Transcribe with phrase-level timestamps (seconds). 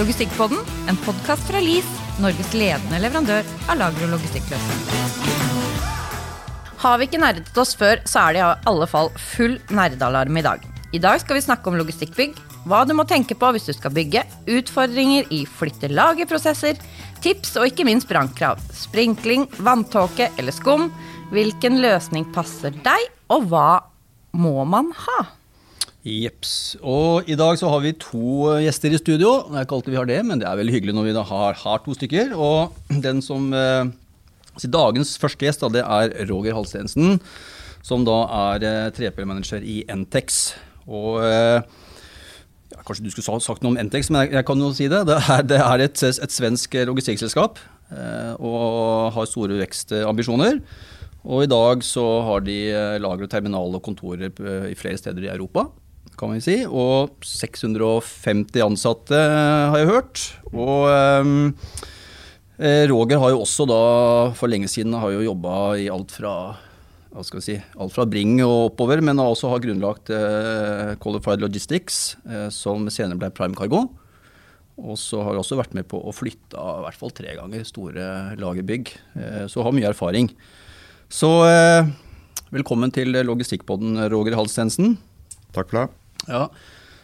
[0.00, 1.88] Logistikkpodden, en podkast fra LIS,
[2.24, 5.10] Norges ledende leverandør av lager- og logistikkløsninger.
[6.80, 10.44] Har vi ikke nerdet oss før, så er det i alle fall full nerdealarm i
[10.46, 10.64] dag.
[10.96, 12.38] I dag skal vi snakke om logistikkbygg,
[12.70, 16.80] hva du må tenke på hvis du skal bygge, utfordringer i flytte-lagerprosesser,
[17.20, 20.88] tips og ikke minst brannkrav, sprinkling, vanntåke eller skum,
[21.34, 23.68] hvilken løsning passer deg, og hva
[24.32, 25.18] må man ha?
[26.06, 26.78] Jeps.
[26.80, 29.32] Og i dag så har vi to gjester i studio.
[29.50, 31.24] Det er ikke alltid vi har det, men det er veldig hyggelig når vi da
[31.28, 32.32] har, har to stykker.
[32.32, 32.72] Og
[33.04, 33.90] den som eh,
[34.64, 37.20] Dagens første gjest da, det er Roger Halstensen,
[37.84, 38.16] som da
[38.54, 40.54] er eh, 3P-manager i Entex.
[40.88, 41.60] Og eh,
[42.72, 45.02] ja, Kanskje du skulle sagt noe om Entex, men jeg, jeg kan jo si det.
[45.10, 47.60] Det er, det er et, et, svensk logistikkselskap
[47.92, 50.64] eh, og har store vekstambisjoner.
[51.28, 55.28] Og i dag så har de eh, lager terminal og kontorer eh, i flere steder
[55.28, 55.68] i Europa
[56.20, 56.56] kan vi si.
[56.68, 60.24] Og 650 ansatte, har jeg hørt.
[60.52, 60.88] Og
[61.24, 61.52] um,
[62.90, 63.84] Roger har jo også da
[64.36, 66.34] for lenge siden har jo jobba i alt fra
[67.10, 71.42] hva skal vi si, alt fra Bring og oppover, men også har grunnlagt eh, Qualified
[71.42, 73.88] Logistics, eh, som senere ble Prime Cargo.
[74.80, 77.66] Og så har jeg også vært med på å flytte i hvert fall tre ganger
[77.68, 78.06] store
[78.40, 78.94] lagerbygg.
[79.18, 80.30] Eh, så har mye erfaring.
[81.10, 81.30] Så
[82.54, 84.94] velkommen til Logistikkpodden, Roger Halstensen.
[85.50, 85.99] Takk for det.
[86.30, 86.46] Ja.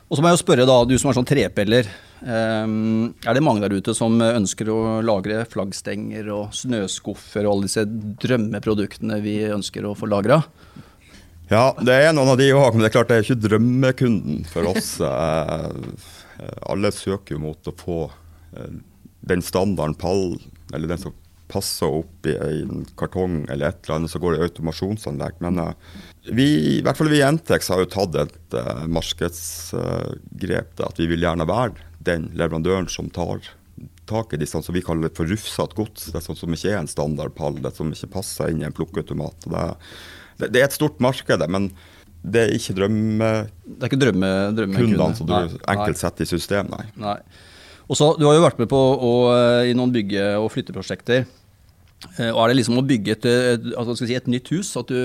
[0.07, 1.89] Og så må jeg jo spørre, da, du som er sånn trepeller.
[2.23, 7.69] Um, er det mange der ute som ønsker å lagre flaggstenger og snøskuffer og alle
[7.69, 7.85] disse
[8.23, 10.39] drømmeproduktene vi ønsker å få lagra?
[11.51, 14.47] Ja, det er noen av de òg, men det er klart det er ikke drømmekunden
[14.53, 14.97] for oss.
[16.37, 17.95] Eh, alle søker jo mot å få
[18.61, 18.73] eh,
[19.25, 20.35] den standarden pall,
[20.77, 21.15] eller den som
[21.49, 25.39] passer opp i en kartong eller et eller annet, så går det automasjonsanlegg.
[25.47, 25.63] Men
[26.33, 26.47] vi,
[26.79, 30.73] i hvert fall vi i Entex har jo tatt et uh, markedsgrep.
[30.81, 33.53] Uh, at vi vil gjerne være den leverandøren som tar
[34.07, 36.09] tak i disse som vi kaller for rufsete gods.
[36.13, 38.75] Det er sånn som ikke er en standardpall, det som ikke passer inn i en
[38.75, 39.49] plukkeautomat.
[39.51, 39.65] Det,
[40.39, 41.71] det, det, er et stort marked, men
[42.23, 43.33] det er ikke drømme...
[43.67, 45.43] Det ikke drømme, drømmekundene som du nei,
[45.75, 46.87] enkelt setter i system, nei.
[47.03, 47.19] nei.
[47.91, 49.13] Også, Du har jo vært med på å,
[49.67, 51.27] i noen bygge- og flytteprosjekter.
[52.31, 53.29] Og Er det liksom å bygge et,
[53.79, 54.99] altså si, et nytt hus at du,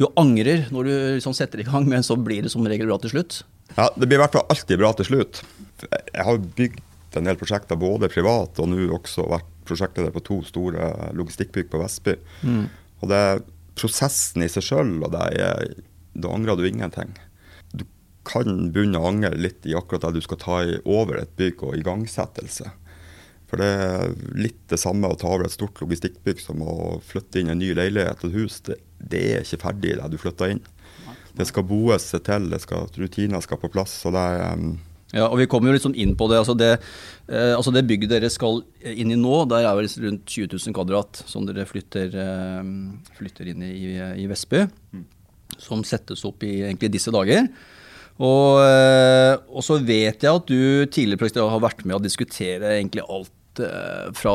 [0.00, 2.96] du, angrer når du liksom setter i gang, men så blir det som regel bra
[3.02, 3.42] til slutt?
[3.76, 5.42] Ja, Det blir i hvert fall alltid bra til slutt.
[5.84, 10.40] Jeg har bygd en del prosjekter, både privat og nå også vært prosjektleder på to
[10.46, 12.16] store logistikkbygg på Vestby.
[12.46, 12.66] Mm.
[13.00, 13.42] Og det er
[13.78, 15.74] prosessen i seg sjøl, og er,
[16.12, 17.14] da angrer du ingenting
[17.72, 17.86] Du
[18.28, 21.78] kan begynne å angre litt i akkurat det du skal ta over et bygg og
[21.78, 22.72] igangsettelse.
[23.50, 27.40] For det er litt det samme å ta over et stort logistikkbygg som å flytte
[27.40, 28.60] inn en ny leilighet og hus.
[28.66, 30.62] Det, det er ikke ferdig da du flytter inn.
[31.36, 34.00] Det skal boes seg til, det skal, rutiner skal på plass.
[34.06, 34.54] og det er...
[34.54, 34.78] Um
[35.10, 36.38] ja, og Vi kommer jo litt sånn inn på det.
[36.38, 36.70] Altså det,
[37.26, 40.76] eh, altså det, bygget dere skal inn i nå, der er vel rundt 20 000
[40.76, 42.70] kvadrat som dere flytter, eh,
[43.18, 43.74] flytter inn i,
[44.22, 44.62] i Vestby.
[44.94, 45.04] Mm.
[45.58, 47.48] Som settes opp i egentlig disse dager.
[48.20, 53.06] Og, eh, og, så vet jeg at du tidligere har vært med å diskutere egentlig
[53.08, 53.32] alt
[54.16, 54.34] fra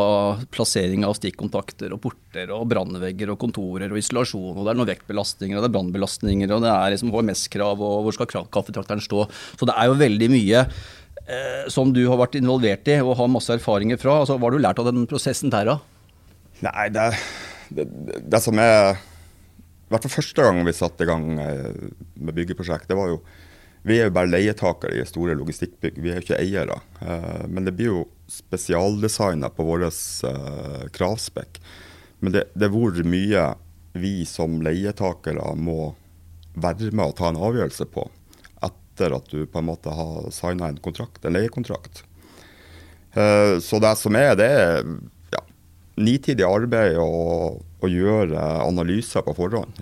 [0.52, 4.58] plassering av stikkontakter og porter og brannvegger og kontorer og isolasjon.
[4.58, 8.06] og Det er noen vektbelastninger og det er brannbelastninger og det er liksom HMS-krav og
[8.06, 9.25] hvor skal kaffetrakteren stå.
[9.56, 13.31] Så det er jo veldig mye eh, som du har vært involvert i og har
[13.31, 14.20] masse erfaringer fra.
[14.24, 15.80] Altså, hva har du lært av den prosessen der, da?
[16.66, 17.08] Nei, det,
[17.75, 17.88] det,
[18.24, 21.90] det som er I hvert fall første gang vi satte i gang eh,
[22.20, 23.20] med byggeprosjekt, det var jo
[23.86, 26.80] vi er jo bare leietakere i store logistikkbygg, vi er jo ikke eiere.
[27.06, 31.62] Eh, men det blir jo spesialdesigna på vår eh, kravspekk.
[32.19, 33.46] Men det, det er hvor mye
[33.96, 35.94] vi som leietakere må
[36.56, 38.08] være med å ta en avgjørelse på
[38.66, 42.03] etter at du på en måte har signa en kontrakt, en leiekontrakt.
[43.16, 44.84] Eh, så det som er, det er
[45.36, 45.42] ja,
[46.00, 49.81] nitidig arbeid å, å gjøre analyser på forhånd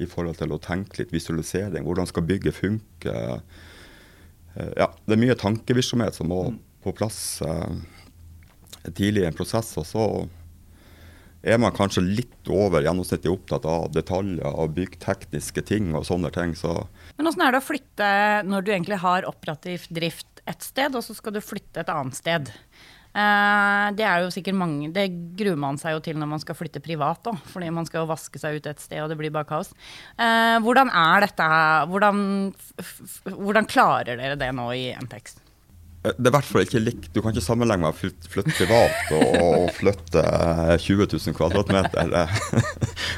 [0.00, 1.84] i forhold til å tenke litt visualisering.
[1.86, 3.14] Hvordan skal bygget funke?
[4.54, 6.58] Eh, ja, det er mye tankevirksomhet som må mm.
[6.84, 9.72] På plass eh, tidlig i en prosess.
[9.80, 10.04] Og så
[11.42, 16.54] er man kanskje litt over gjennomsnittlig opptatt av detaljer og byggtekniske ting og sånne ting.
[16.58, 16.74] Så
[17.16, 18.12] Men åssen er det å flytte
[18.48, 22.16] når du egentlig har operativ drift et sted, og så skal du flytte et annet
[22.16, 22.50] sted?
[23.10, 26.54] Eh, det er jo sikkert mange Det gruer man seg jo til når man skal
[26.54, 29.34] flytte privat òg, fordi man skal jo vaske seg ut et sted, og det blir
[29.34, 29.72] bare kaos.
[30.14, 31.48] Eh, hvordan er dette
[31.90, 32.24] hvordan,
[33.34, 35.40] hvordan klarer dere det nå i Ntex?
[36.02, 37.08] Eh, det er i hvert fall ikke likt.
[37.14, 40.22] Du kan ikke sammenligne med å flytte privat og, og flytte
[40.80, 42.10] 20 000 kvadratmeter.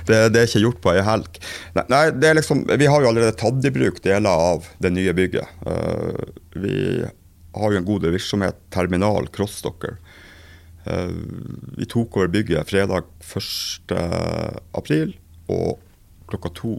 [0.02, 1.36] Det, det, er ikke gjort på ei helg.
[1.86, 5.46] Nei, liksom, vi har jo allerede tatt i bruk deler av det nye bygget.
[6.58, 6.78] Vi
[7.54, 10.00] har jo en god virksomhet, terminal, crossdocker.
[11.78, 15.14] Vi tok over bygget fredag 1.4
[15.54, 15.78] og
[16.32, 16.74] klokka to.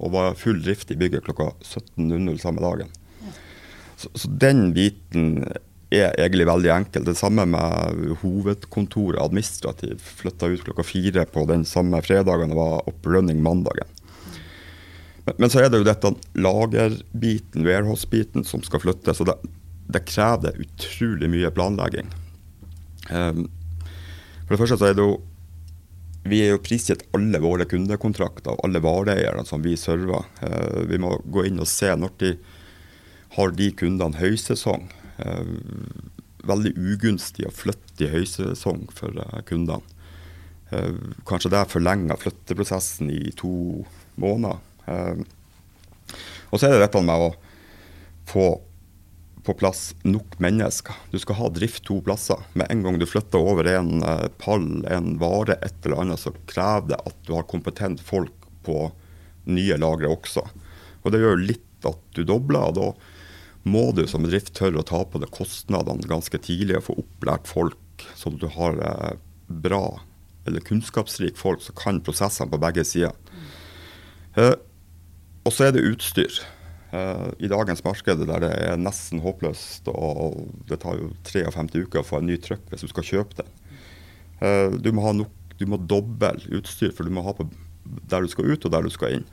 [0.00, 2.92] Og var full drift i bygget klokka 17.00 samme dagen.
[4.00, 5.44] Så, så, den biten
[5.92, 7.04] er egentlig veldig enkel.
[7.04, 10.00] Det samme med hovedkontoret administrativt.
[10.22, 13.90] Flytta ut klokka fire på den samme fredagen og var up running mandagen.
[15.26, 19.20] Men, men, så er det jo dette lagerbiten, warehouse-biten, som skal flyttes.
[19.20, 19.36] Og det,
[19.92, 22.08] det krever utrolig mye planlegging.
[23.10, 23.50] Um,
[24.46, 25.18] for det første så er det jo
[26.30, 30.24] vi er jo prisgitt alle våre kundekontrakter og alle vareeierne som vi server.
[30.40, 32.32] Uh, vi må gå inn og se når de
[33.36, 34.88] har de kundene høysesong.
[35.20, 35.58] Uh,
[36.48, 39.84] veldig ugunstig å flytte i høysesong for uh, kundene.
[41.26, 43.82] kanskje det forlenger flytteprosessen i to
[44.22, 44.60] måneder.
[46.46, 47.32] og så er det dette med å
[48.30, 48.44] få
[49.42, 50.94] på plass nok mennesker.
[51.10, 52.38] Du skal ha drift to plasser.
[52.54, 53.98] Med en gang du flytter over en
[54.38, 58.92] pall, en vare, et eller annet, så krever det at du har kompetent folk på
[59.50, 60.44] nye lagre også.
[61.02, 62.68] Og det gjør litt at du dobler.
[62.70, 62.88] og Da
[63.68, 67.50] må du som bedrift tørre å ta på deg kostnadene ganske tidlig og få opplært
[67.50, 70.00] folk, som du har uh, bra
[70.48, 73.12] eller kunnskapsrik folk som kan prosessene på begge sider.
[74.38, 74.56] Uh,
[75.44, 76.40] og så er det utstyr.
[76.90, 80.40] Uh, I dagens marked der det er nesten håpløst, og
[80.70, 83.52] det tar jo 53 uker å få en ny trykk hvis du skal kjøpe den.
[84.40, 87.48] Uh, du må ha nok, du må doble utstyr, for du må ha på
[87.84, 89.28] der du skal ut og der du skal inn.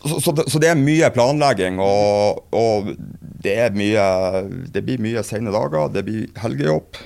[0.00, 2.92] Så, så, så, det, er mye planlegging, og, og
[3.44, 4.04] det, mye,
[4.72, 5.90] det, blir mye sene dager.
[5.92, 7.00] Det blir helgejobb.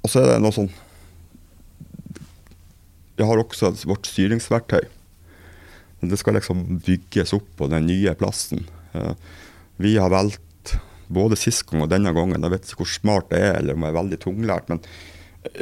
[0.00, 0.70] og så er det noe sånn
[3.18, 4.86] Vi har også vårt styringsverktøy.
[6.00, 8.64] Det skal liksom bygges opp på den nye plassen.
[9.76, 10.78] Vi har valgt
[11.12, 13.84] både sist gang og denne gangen, jeg vet ikke hvor smart det er eller om
[13.84, 14.80] jeg er veldig tunglært, men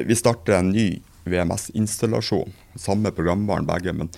[0.06, 0.88] vi starter en ny
[1.28, 2.52] VMS-installasjon.
[2.78, 4.10] Samme programvaren begge, men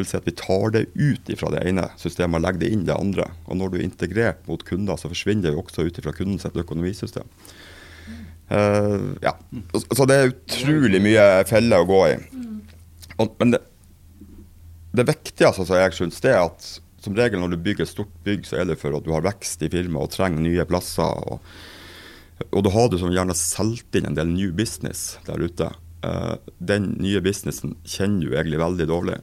[0.00, 2.86] vil si at vi tar det ut fra det ene systemet og legger det inn
[2.88, 3.28] det andre.
[3.48, 6.46] Og når du er integrert mot kunder, så forsvinner det jo også ut fra kundens
[6.48, 7.28] økonomisystem.
[8.52, 9.32] Uh, ja.
[9.88, 12.16] Så det er utrolig mye feller å gå i.
[13.22, 13.62] Og, men det,
[14.94, 16.66] det viktigste som jeg synes, det er at
[17.04, 19.24] som regel når du bygger et stort bygg, så er det for at du har
[19.26, 21.18] vekst i firmaet og trenger nye plasser.
[21.28, 21.40] Og,
[22.50, 25.70] og da har du som gjerne solgt inn en del new business der ute.
[26.04, 29.18] Uh, den nye businessen kjenner du egentlig veldig dårlig.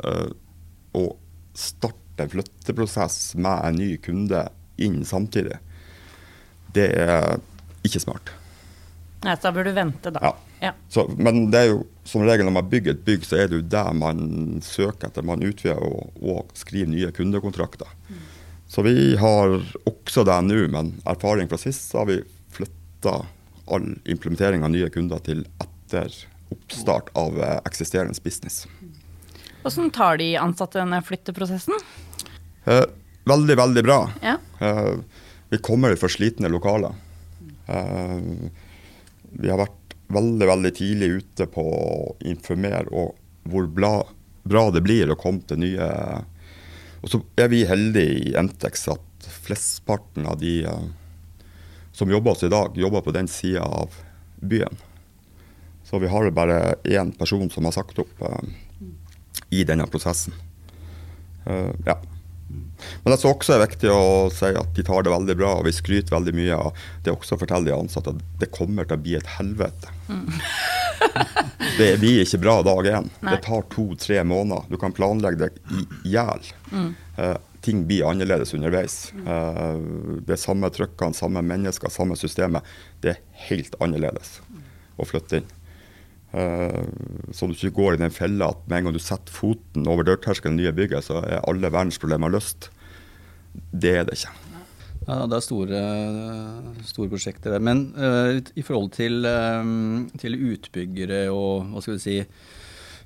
[0.00, 0.30] Uh,
[0.96, 1.04] å
[1.56, 4.46] starte en flytteprosess med en ny kunde
[4.80, 5.58] inn samtidig,
[6.74, 7.40] det er
[7.86, 8.32] ikke smart.
[9.24, 10.20] Nei, så da bør du vente, da.
[10.24, 10.32] Ja.
[10.64, 10.72] ja.
[10.88, 13.60] Så, men det er jo som regel når man bygger et bygg, så er det
[13.60, 14.20] jo det man
[14.64, 15.26] søker etter.
[15.26, 17.90] Man utvider og, og skriver nye kundekontrakter.
[18.08, 18.22] Mm.
[18.70, 19.56] Så vi har
[19.88, 22.20] også det nå, men erfaring fra sist så har vi
[22.54, 23.16] flytta
[23.70, 26.14] all implementering av nye kunder til etter
[26.50, 28.64] oppstart av eh, eksisterende business.
[29.62, 31.74] Hvordan tar de ansatte denne flytteprosessen?
[32.64, 32.84] Eh,
[33.28, 33.98] veldig, veldig bra.
[34.24, 34.38] Ja.
[34.60, 34.94] Eh,
[35.50, 36.94] vi kommer fra slitne lokaler.
[37.66, 38.16] Eh,
[39.30, 43.14] vi har vært veldig veldig tidlig ute på å informere og
[43.50, 43.92] hvor bla,
[44.42, 45.86] bra det blir å komme til nye
[47.00, 50.82] Og så er vi heldige i Entex at flesteparten av de uh,
[51.96, 53.94] som jobber oss i dag, jobber på den sida av
[54.36, 54.76] byen.
[55.88, 58.36] Så vi har bare én person som har sagt opp uh,
[59.50, 60.34] i denne prosessen.
[61.46, 61.98] Uh, ja.
[63.02, 65.74] Men det er også viktig å si at de tar det veldig bra, og vi
[65.74, 67.12] skryter veldig mye av det.
[67.12, 69.92] også å fortelle de ansatte at det kommer til å bli et helvete.
[70.08, 70.26] Mm.
[71.78, 73.12] det blir ikke bra dag én.
[73.22, 74.66] Det tar to-tre måneder.
[74.70, 76.50] Du kan planlegge det i hjel.
[76.72, 76.90] Mm.
[77.20, 78.98] Uh, ting blir annerledes underveis.
[79.22, 82.66] Uh, det er samme trykkene, samme mennesker, samme systemet.
[83.04, 84.38] Det er helt annerledes
[85.00, 85.50] å flytte inn.
[86.30, 86.86] Uh,
[87.34, 90.06] så du ikke går i den fella at med en gang du setter foten over
[90.06, 92.70] dørterskelen i nye bygget, så er alle verdens problemer løst.
[93.74, 94.36] Det er det ikke.
[95.08, 95.82] Ja, Det er store,
[96.86, 97.58] store prosjekter.
[97.58, 102.18] Men uh, i forhold til, um, til, utbyggere og hva skal vi si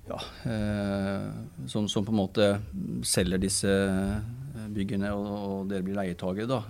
[0.05, 1.29] ja, uh,
[1.71, 2.51] som, som, på en måte
[3.09, 3.73] selger disse
[4.75, 6.61] byggene, og, og dere blir leietagere, da.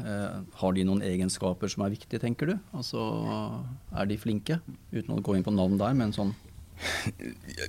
[0.61, 2.55] har de noen egenskaper som er viktige, tenker du?
[2.75, 3.01] Altså,
[3.95, 4.59] Er de flinke?
[4.93, 6.35] Uten å gå inn på navn der, men sånn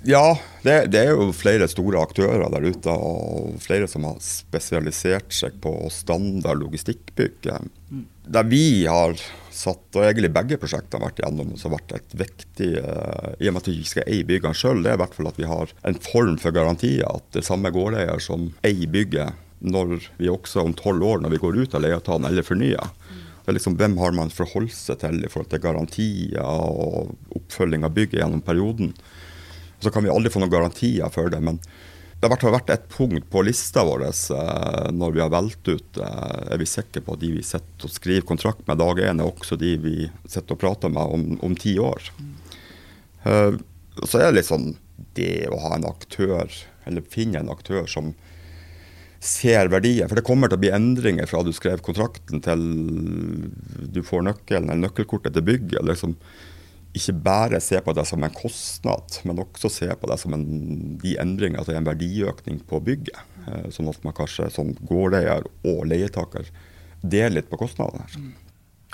[0.04, 5.34] ja, det, det, er jo flere store aktører der ute, og flere som har spesialisert
[5.36, 7.50] seg på standard logistikkbygg.
[8.26, 9.16] Der vi har
[9.56, 13.50] satt, og egentlig begge prosjektene har vært gjennom, så har vært et viktig uh, I
[13.50, 15.40] og med at vi ikke skal eie byggene sjøl, det er i hvert fall at
[15.40, 17.08] vi har en form for garantier.
[17.08, 21.42] At det samme gårdeier som eier bygget, når vi også om tolv år, når vi
[21.42, 22.92] går ut av leieavtalen eller fornyer.
[23.46, 28.22] Liksom, hvem har man forholdt seg til i forhold til garantier og oppfølging av bygget
[28.22, 28.94] gjennom perioden?
[29.84, 31.60] Så kan vi aldri få noen garantier for det, men
[32.22, 36.54] det har vært et punkt på lista vår eh, når vi har valgt ut eh,
[36.56, 39.28] Er vi sikre på at de vi sitter og skriver kontrakt med dag én, er
[39.30, 42.02] også de vi sitter og prater med om, om ti år?
[43.28, 43.60] Eh,
[44.02, 44.72] så er det litt sånn
[45.16, 46.50] det å ha en aktør,
[46.88, 48.14] eller finne en aktør som
[49.25, 50.10] ser verdier.
[50.10, 52.65] For det kommer til å bli endringer fra du skrev kontrakten til
[53.96, 55.82] du får nøkkelen eller nøkkelkortet til bygget.
[55.88, 56.15] Liksom,
[56.96, 60.46] ikke bare se på det som en kostnad, men også se på det som en,
[61.01, 63.20] de endringer, altså en verdiøkning på bygget.
[63.46, 66.48] Eh, sånn at man kanskje som gårdeier og leietaker
[67.05, 68.05] deler litt på kostnadene.
[68.05, 68.45] her.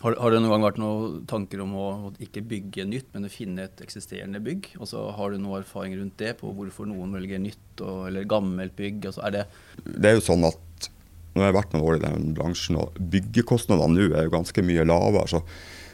[0.01, 1.87] Har, har, det noen gang vært noen tanker om å
[2.23, 4.71] ikke bygge nytt, men å finne et eksisterende bygg?
[4.81, 8.73] Altså, har du noe erfaring rundt det, på hvorfor noen velger nytt og, eller gammelt
[8.79, 9.05] bygg?
[9.11, 9.43] Altså, er det
[9.85, 10.89] det er jo sånn at
[11.31, 14.65] nå har jeg vært noen år i den bransjen, og byggekostnadene nå er jo ganske
[14.65, 15.29] mye lavere.
[15.29, 15.43] så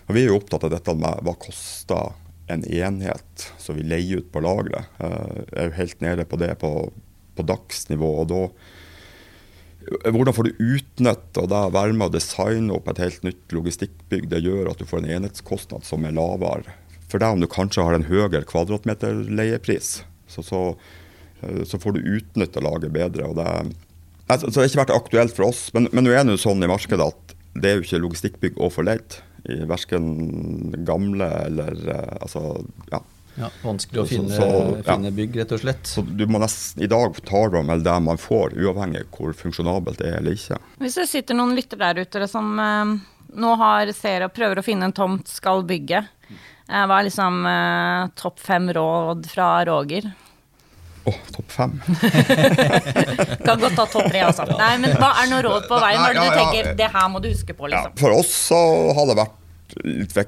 [0.08, 2.16] Vi er jo opptatt av dette med hva koster
[2.48, 4.88] en enhet som vi leier ut på lageret.
[5.04, 6.72] Eh, jeg er jo helt nede på det på,
[7.36, 8.12] på dagsnivå.
[8.24, 8.42] og da
[9.88, 14.28] hvordan får du utnytta det, være med å designe opp et helt nytt logistikkbygg?
[14.32, 16.76] Det gjør at du får en enhetskostnad som er lavere.
[17.08, 20.62] For deg om du kanskje har en høyere kvadratmeter leiepris, så, så,
[21.42, 23.32] eh, så får du utnytta laget bedre.
[23.38, 23.48] det,
[24.28, 26.46] altså, så det har ikke vært aktuelt for oss, men, men nå er det jo
[26.50, 29.22] sånn i markedet at det er jo ikke logistikkbygg å få leid.
[29.48, 32.58] Verken gamle eller eh, altså,
[32.92, 33.00] ja,
[33.38, 35.86] ja, vanskelig å finne, så, så, finne, bygg, rett og slett.
[35.86, 39.36] Så du må nesten, I dag tar du vel det man får, uavhengig av hvor
[39.38, 40.58] funksjonabelt det er eller ikke.
[40.82, 42.94] Hvis det sitter noen lytter der ute som eh,
[43.38, 46.02] nå har, ser og prøver å finne en tomt, skal bygge,
[46.32, 50.10] eh, hva er liksom eh, topp fem råd fra Roger?
[51.08, 51.78] Åh, oh, topp fem.
[53.46, 54.44] kan godt ta topp tre, altså.
[54.58, 57.12] Nei, men hva er noe råd på veien når ja, ja, du tenker det her
[57.14, 57.70] må du huske på?
[57.72, 57.94] liksom?
[58.02, 58.60] for oss så
[58.98, 59.38] har det vært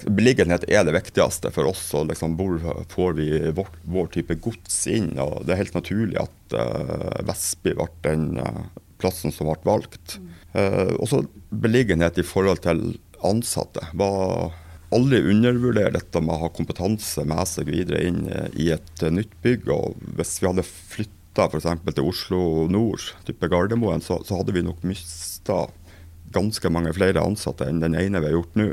[0.09, 1.93] beliggenhet er det viktigste for oss.
[1.93, 5.17] og liksom, Hvor får vi vår, vår, type gods inn?
[5.19, 10.19] og Det er helt naturlig at uh, Vestby ble den uh, plassen som ble valgt.
[10.53, 13.83] Uh, også beliggenhet i forhold til ansatte.
[13.93, 14.51] Var
[14.95, 18.23] aldri undervurder dette med å ha kompetanse med seg videre inn
[18.57, 19.69] i et nytt bygg.
[19.69, 21.67] og Hvis vi hadde flytta f.eks.
[21.93, 22.41] til Oslo
[22.71, 25.67] nord, type Gardermoen, så, så hadde vi nok mista
[26.33, 28.69] ganske mange flere ansatte enn den ene vi har gjort nå.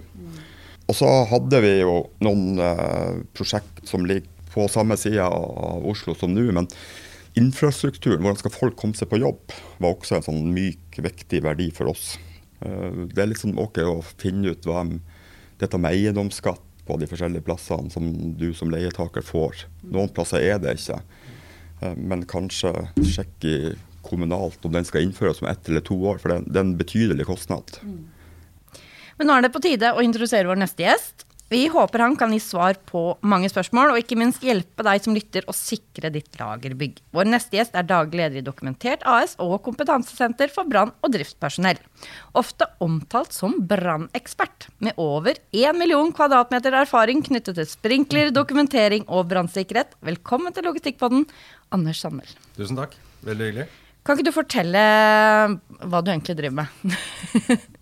[0.86, 6.14] Og så hadde vi jo noen eh, prosjekt som ligger på samme side av Oslo
[6.16, 6.46] som nå.
[6.56, 6.68] Men
[7.36, 9.52] infrastrukturen, hvordan skal folk komme seg på jobb,
[9.82, 12.14] var også en sånn myk, viktig verdi for oss.
[12.64, 14.86] Eh, det er liksom ok å finne ut hva
[15.60, 19.66] dette med eiendomsskatt på de forskjellige plassene som du som leietaker får.
[19.90, 21.00] Noen plasser er det ikke.
[21.82, 23.74] Eh, men kanskje sjekke
[24.06, 27.26] kommunalt om den skal innføres om ett eller to år, for det er en betydelig
[27.26, 27.80] kostnad.
[27.82, 28.04] Mm.
[29.16, 31.26] Men nå er det på tide å introdusere vår neste gjest.
[31.46, 35.14] Vi håper han kan gi svar på mange spørsmål, og ikke minst hjelpe deg som
[35.14, 36.98] lytter å sikre ditt lagerbygg.
[37.14, 41.78] Vår neste gjest er daglig leder i Dokumentert AS og Kompetansesenter for brann- og driftspersonell.
[42.34, 49.30] Ofte omtalt som brannekspert, med over 1 million kvadratmeter erfaring knyttet til sprinkler, dokumentering og
[49.30, 49.94] brannsikkerhet.
[50.02, 51.28] Velkommen til Logistikkpodden,
[51.70, 52.34] Anders Sandmæl.
[52.58, 52.98] Tusen takk.
[53.22, 53.70] Veldig hyggelig.
[54.02, 54.82] Kan ikke du fortelle
[55.86, 57.70] hva du egentlig driver med?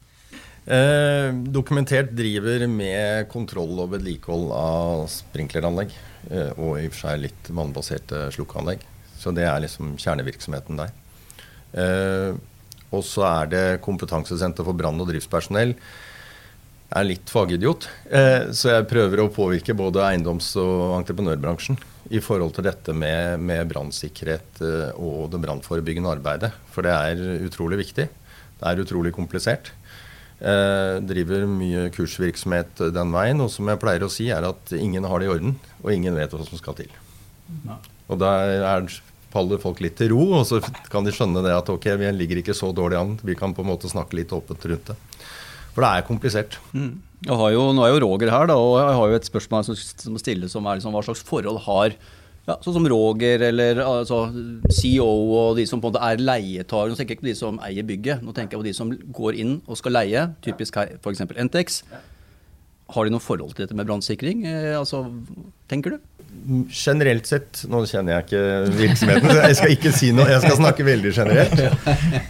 [0.64, 5.92] Eh, dokumentert driver med kontroll og vedlikehold av sprinkleranlegg.
[6.30, 8.80] Eh, og i og for seg litt vannbaserte slukkeanlegg.
[9.21, 10.94] Så det er liksom kjernevirksomheten der.
[11.76, 12.33] Eh,
[12.94, 15.75] og så er det kompetansesenter for brann- og driftspersonell.
[15.75, 21.76] Jeg er litt fagidiot, eh, så jeg prøver å påvirke både eiendoms- og entreprenørbransjen
[22.11, 24.61] i forhold til dette med, med brannsikkerhet
[24.94, 26.52] og det brannforebyggende arbeidet.
[26.71, 28.09] For det er utrolig viktig.
[28.61, 29.73] Det er utrolig komplisert.
[30.43, 33.41] Eh, driver mye kursvirksomhet den veien.
[33.45, 36.17] Og som jeg pleier å si, er at ingen har det i orden, og ingen
[36.19, 36.91] vet hva som skal til.
[37.64, 37.79] Ja.
[38.11, 38.33] Og da
[38.75, 38.88] er,
[39.33, 40.61] faller folk litt til ro, og så
[40.93, 43.17] kan de skjønne det at ok, vi ligger ikke så dårlig an.
[43.23, 44.99] Vi kan på en måte snakke litt åpent rundt det.
[45.75, 46.59] For det er komplisert.
[46.75, 46.93] Mm.
[47.25, 50.53] Jo, nå er jo Roger her, da, og jeg har jo et spørsmål som stilles
[50.53, 51.97] som er liksom, hva slags forhold har
[52.44, 54.24] ja, sånn som Roger eller altså,
[54.68, 55.06] CEO
[55.38, 56.92] og de som på en måte er leietakere.
[56.92, 58.90] Nå tenker jeg ikke på de som eier bygget, nå tenker jeg på de som
[59.16, 61.24] går inn og skal leie, typisk her f.eks.
[61.40, 61.80] Entex.
[62.92, 64.42] Har de noe forhold til dette med brannsikring?
[64.44, 65.06] Eh, altså,
[65.72, 66.10] tenker du?
[66.68, 68.42] Generelt sett, nå kjenner jeg ikke
[68.76, 71.64] virksomheten, så jeg skal ikke si noe, jeg skal snakke veldig generelt.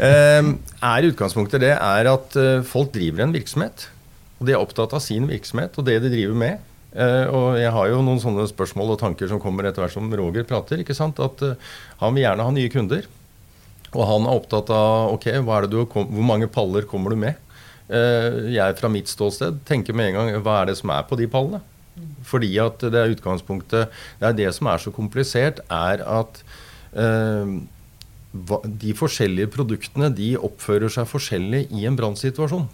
[0.05, 0.53] Eh,
[0.85, 3.89] er utgangspunktet det er at eh, folk driver en virksomhet.
[4.39, 6.71] Og de er opptatt av sin virksomhet og det de driver med.
[6.95, 10.13] Uh, og jeg har jo noen sånne spørsmål og tanker som kommer etter hvert som
[10.15, 10.79] Roger prater.
[10.83, 11.19] ikke sant?
[11.19, 11.57] At uh,
[11.99, 13.09] han vil gjerne ha nye kunder.
[13.95, 15.29] Og han er opptatt av ok,
[15.71, 17.41] du, hvor mange paller kommer du med.
[17.91, 21.19] Uh, jeg fra mitt ståsted tenker med en gang hva er det som er på
[21.19, 21.63] de pallene.
[22.27, 26.41] Fordi at det er utgangspunktet Det er det som er så komplisert, er at
[28.83, 32.67] de forskjellige produktene de oppfører seg forskjellig i en brannsituasjon.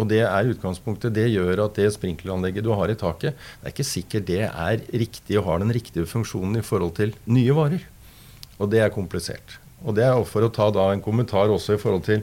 [0.00, 1.14] Og det er utgangspunktet.
[1.14, 4.86] Det gjør at det sprinkleranlegget du har i taket, det er ikke sikkert det er
[4.92, 7.84] riktig og har den riktige funksjonen i forhold til nye varer.
[8.58, 9.58] Og det er komplisert.
[9.82, 12.22] Og det er For å ta da en kommentar også i forhold til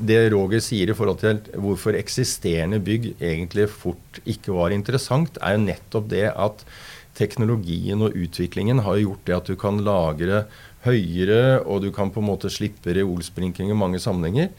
[0.00, 5.56] det Roger sier i forhold til hvorfor eksisterende bygg egentlig fort ikke var interessant, er
[5.56, 6.64] jo nettopp det at
[7.18, 10.44] teknologien og utviklingen har gjort det at du kan lagre
[10.84, 14.52] høyere, og du kan på en måte slippe reolsprinkling i mange sammenhenger.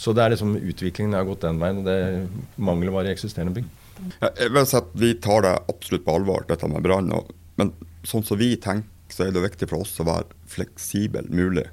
[0.00, 1.80] Så det er liksom utviklingen har gått den veien.
[1.82, 3.70] og Det mangler mangelvare i eksisterende bygg.
[4.22, 7.10] Jeg vil si at Vi tar det absolutt på alvor, dette med brann.
[7.58, 7.72] Men
[8.06, 11.64] sånn som vi tenker, så er det viktig for oss å være fleksibel mulig.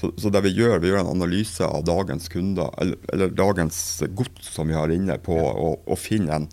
[0.00, 3.76] Så, så, det vi gjør, vi gjør en analyse av dagens kunder, eller, eller dagens
[4.16, 6.48] gods som vi har inne, på å finne en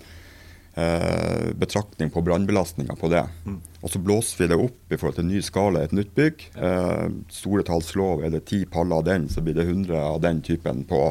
[0.76, 3.24] eh, betraktning på brannbelastninga på det.
[3.48, 3.58] Mm.
[3.80, 6.44] Og så blåser vi det opp i forhold til ny skala i et nytt bygg.
[6.60, 10.42] Eh, store tallslov, er det ti paller av den, så blir det 100 av den
[10.44, 11.06] typen på.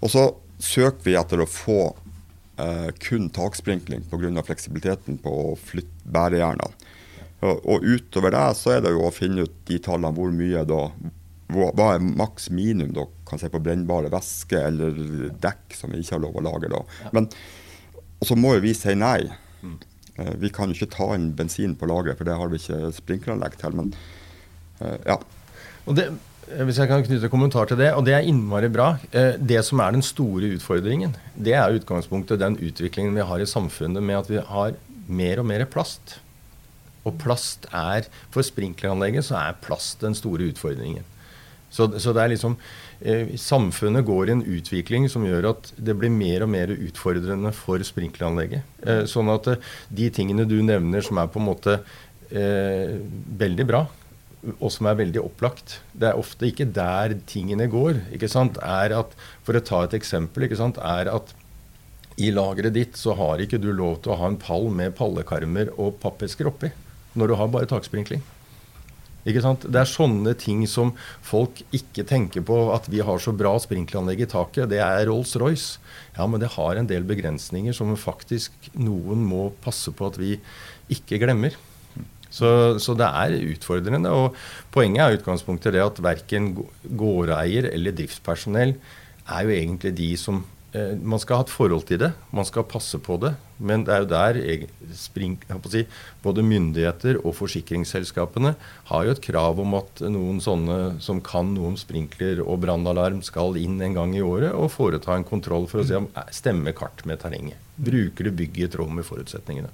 [0.00, 0.30] Og så
[0.62, 1.80] søker vi etter å få
[2.62, 4.46] eh, kun taksprinkling pga.
[4.46, 6.72] fleksibiliteten på å flytte bærejernene.
[7.42, 10.84] Og utover det så er det jo å finne ut de tallene hvor mye da
[11.52, 14.94] hva er maks minimum da, kan si på brennbare væske eller
[15.42, 16.82] dekk som vi ikke har lov å lage da.
[17.12, 17.28] Men,
[18.20, 19.26] og så må jo vi si nei.
[20.20, 23.56] Eh, vi kan ikke ta inn bensin på lageret, for det har vi ikke sprinkleranlegg
[23.60, 23.78] til.
[23.78, 23.94] Men
[24.82, 25.18] uh, ja.
[25.88, 26.10] Det,
[26.66, 28.96] hvis jeg kan knytte kommentar til det, og det er innmari bra.
[29.14, 33.48] Eh, det som er den store utfordringen, det er utgangspunktet den utviklingen vi har i
[33.48, 34.76] samfunnet med at vi har
[35.08, 36.18] mer og mer plast.
[37.08, 41.06] Og plast er For sprinkleranlegget så er plast den store utfordringen.
[41.72, 42.91] Så, så, det er liksom eh,
[43.40, 47.82] Samfunnet går i en utvikling som gjør at det blir mer og mer utfordrende for
[47.86, 48.68] sprinkleranlegget.
[48.86, 51.78] Eh, sånn at eh, de tingene du nevner som er på en måte
[52.30, 52.98] eh,
[53.42, 53.82] veldig bra,
[54.58, 58.00] og som er veldig opplagt, det er ofte ikke der tingene går.
[58.14, 59.14] ikke sant, er at,
[59.46, 61.34] For å ta et eksempel, ikke sant, er at
[62.20, 65.72] i lageret ditt så har ikke du lov til å ha en pall med pallekarmer
[65.78, 66.70] og pappesker oppi
[67.16, 68.22] når du har bare taksprinkling.
[69.28, 69.66] Ikke sant?
[69.70, 74.24] Det er sånne ting som folk ikke tenker på at vi har så bra sprinkleranlegg
[74.24, 74.70] i taket.
[74.72, 75.78] Det er Rolls-Royce.
[76.16, 80.34] Ja, men det har en del begrensninger som faktisk noen må passe på at vi
[80.92, 81.54] ikke glemmer.
[82.32, 82.48] Så,
[82.80, 84.10] så det er utfordrende.
[84.10, 84.38] Og
[84.74, 88.74] poenget er utgangspunktet det at verken gårdeier eller driftspersonell
[89.22, 92.64] er jo egentlig de som Eh, man skal ha et forhold til det, man skal
[92.68, 93.34] passe på det.
[93.62, 94.38] Men det er jo der
[94.98, 95.38] spring,
[95.70, 95.84] si,
[96.24, 98.54] både myndigheter og forsikringsselskapene
[98.90, 103.22] har jo et krav om at noen sånne som kan noe om sprinkler og brannalarm,
[103.22, 106.74] skal inn en gang i året og foreta en kontroll for å se om stemmer
[106.76, 107.60] kart med terrenget.
[107.82, 109.70] Bruker du bygget i tråd med forutsetningene?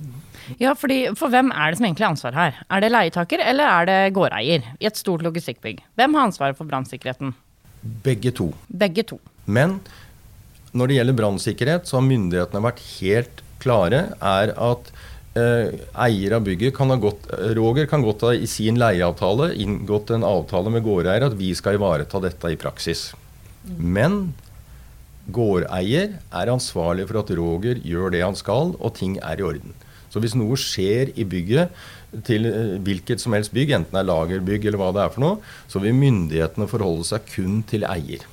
[0.61, 2.61] Ja, fordi For hvem er det som egentlig har ansvar her?
[2.71, 5.83] Er det leietaker eller er det gårdeier i et stort logistikkbygg?
[5.99, 7.35] Hvem har ansvaret for brannsikkerheten?
[8.05, 8.53] Begge to.
[8.69, 9.19] Begge to.
[9.47, 9.79] Men
[10.79, 14.03] når det gjelder brannsikkerhet, så har myndighetene vært helt klare.
[14.23, 14.91] er at
[15.39, 17.27] eh, eier av bygget kan ha gått,
[17.59, 21.79] Roger kan godt ha i sin leieavtale inngått en avtale med gårdeier at vi skal
[21.79, 23.11] ivareta dette i praksis.
[23.67, 24.33] Men
[25.35, 29.77] gårdeier er ansvarlig for at Roger gjør det han skal, og ting er i orden.
[30.09, 31.75] Så hvis noe skjer i bygget,
[32.25, 35.25] til eh, hvilket som helst bygg, enten det er lagerbygg eller hva det er for
[35.25, 38.25] noe, så vil myndighetene forholde seg kun til eier.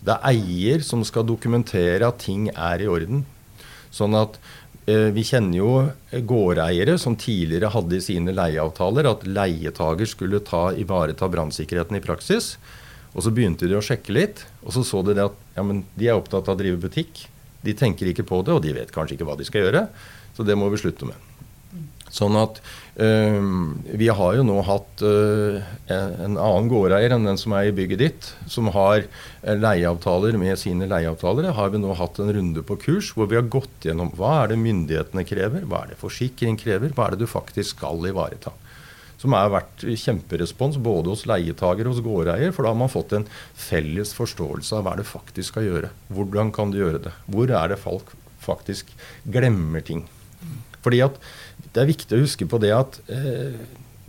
[0.00, 3.24] Det er eier som skal dokumentere at ting er i orden.
[3.92, 4.38] Sånn at
[4.88, 5.72] eh, vi kjenner jo
[6.30, 12.54] gårdeiere som tidligere hadde i sine leieavtaler at leietager skulle ta, ivareta brannsikkerheten i praksis.
[13.10, 16.16] Og så begynte de å sjekke litt, og så så de at ja, de er
[16.16, 17.26] opptatt av å drive butikk.
[17.60, 19.88] De tenker ikke på det, og de vet kanskje ikke hva de skal gjøre.
[20.36, 21.29] Så det må vi slutte med.
[22.10, 22.58] Sånn at
[22.98, 23.38] øh,
[23.98, 28.02] Vi har jo nå hatt øh, en annen gårdeier enn den som er i bygget
[28.02, 31.54] ditt, som har eh, leieavtaler med sine leieavtalere.
[31.56, 34.52] Har vi nå hatt en runde på kurs hvor vi har gått gjennom hva er
[34.52, 38.52] det myndighetene krever, hva er det forsikring krever, hva er det du faktisk skal ivareta.
[39.20, 42.54] Som har vært kjemperespons både hos leietager og hos gårdeier.
[42.56, 45.90] For da har man fått en felles forståelse av hva det faktisk skal gjøre.
[46.08, 47.12] Hvordan kan du gjøre det?
[47.28, 48.88] Hvor er det folk faktisk
[49.28, 50.06] glemmer ting?
[50.80, 51.20] Fordi at
[51.74, 53.58] det er viktig å huske på det at eh,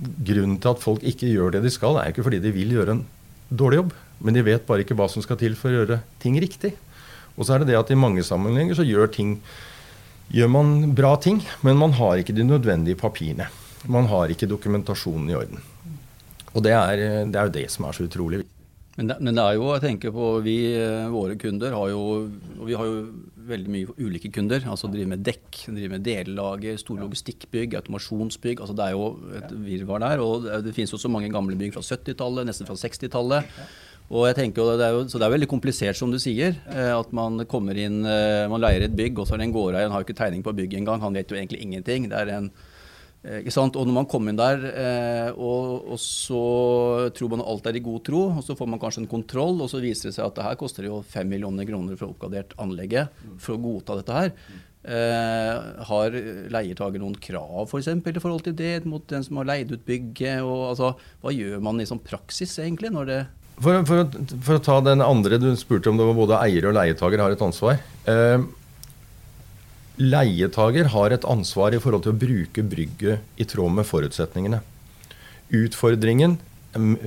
[0.01, 2.97] grunnen til at folk ikke gjør det de skal, er ikke fordi de vil gjøre
[2.97, 3.03] en
[3.51, 6.37] dårlig jobb, men de vet bare ikke hva som skal til for å gjøre ting
[6.41, 6.73] riktig.
[7.37, 9.35] Og så er det det at i mange sammenhenger så gjør, ting,
[10.33, 13.49] gjør man bra ting, men man har ikke de nødvendige papirene.
[13.89, 15.61] Man har ikke dokumentasjonen i orden.
[16.51, 18.50] Og det er, det er jo det som er så utrolig viktig.
[19.01, 22.01] Men det, men det, er jo, å tenke på vi, eh, våre kunder har jo
[22.61, 22.99] Vi har jo
[23.51, 24.61] veldig mye ulike kunder.
[24.69, 28.61] altså Driver med dekk, driver med delelager, store logistikkbygg, automasjonsbygg.
[28.61, 29.07] altså Det er jo
[29.39, 30.21] et virvar der.
[30.21, 33.49] Og det, finnes jo så mange gamle bygg fra 70-tallet, nesten fra 60-tallet.
[34.11, 36.61] Og jeg tenker det er jo, Så det er veldig komplisert, som du sier.
[36.69, 39.57] Eh, at man kommer inn, eh, man leier et bygg, og så er det en
[39.57, 41.01] gårdeier, han har jo ikke tegning på bygget engang.
[41.01, 42.09] Han vet jo egentlig ingenting.
[42.13, 42.51] Det er en
[43.21, 43.75] ikke sant?
[43.77, 46.41] Og når man kommer inn der, eh, og, og, så
[47.13, 49.69] tror man alt er i god tro, og så får man kanskje en kontroll, og
[49.69, 52.55] så viser det seg at det her koster jo 5 millioner kroner for å oppgradert
[52.61, 54.33] anlegget for å godta dette her.
[54.81, 56.15] Eh, har
[56.49, 59.85] leietaker noen krav for eksempel, i forhold til det mot den som har leid ut
[59.85, 60.41] bygget?
[60.41, 62.89] Og, altså, hva gjør man i sånn praksis egentlig?
[62.95, 63.19] når det
[63.61, 64.07] for, for,
[64.41, 67.35] for, å ta den andre du spurte om det var både eier og leietaker har
[67.35, 67.77] et ansvar.
[68.09, 68.47] Eh,
[70.01, 74.61] Leietager har et ansvar i forhold til å bruke brygget i tråd med forutsetningene.
[75.53, 76.39] Utfordringen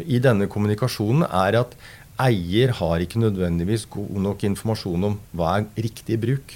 [0.05, 1.75] i denne kommunikasjonen er at
[2.23, 6.55] eier har ikke nødvendigvis god nok informasjon om hva er riktig bruk.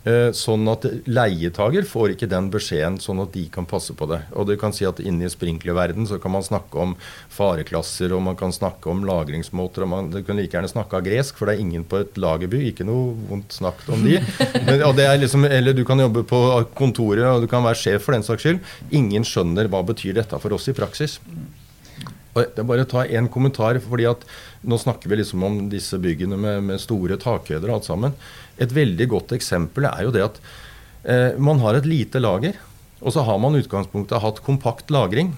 [0.00, 4.22] Eh, sånn at leietager får ikke den beskjeden, sånn at de kan passe på det.
[4.32, 6.94] Og du kan si at Inne i sprinklerverden så kan man snakke om
[7.34, 9.84] fareklasser og man kan snakke om lagringsmåter.
[9.84, 12.16] og man, Du kan like gjerne snakke av gresk, for det er ingen på et
[12.16, 12.64] lagerby.
[12.72, 14.16] Ikke noe vondt snakk om de.
[14.66, 16.40] Men, og det liksom, eller du kan jobbe på
[16.74, 18.64] kontoret og du kan være sjef for den saks skyld.
[18.90, 21.20] Ingen skjønner hva betyr dette for oss i praksis.
[22.30, 24.24] Og det er bare å ta en kommentar, fordi at
[24.60, 28.16] Nå snakker vi liksom om disse byggene med, med store takhøyder og alt sammen.
[28.60, 30.40] Et veldig godt eksempel er jo det at
[31.04, 32.58] eh, man har et lite lager,
[33.00, 35.32] og så har man utgangspunktet hatt kompakt lagring.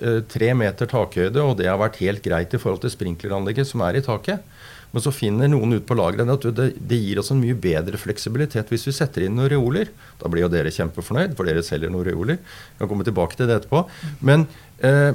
[0.00, 3.84] Eh, tre meter takhøyde, og det har vært helt greit i forhold til sprinkleranlegget som
[3.84, 4.42] er i taket.
[4.94, 7.98] Men så finner noen ut på lageret at det, det, gir oss en mye bedre
[7.98, 9.90] fleksibilitet hvis vi setter inn noen reoler.
[10.20, 12.38] Da blir jo dere kjempefornøyd, for dere selger noen reoler.
[12.38, 13.84] Jeg kan komme tilbake til det etterpå.
[14.24, 14.46] Men
[14.86, 15.10] eh,